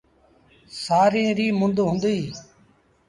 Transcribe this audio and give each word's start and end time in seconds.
سآريٚݩ 0.83 1.35
ريٚ 1.37 1.55
مند 1.59 1.77
هُݩديٚ۔ 1.89 2.31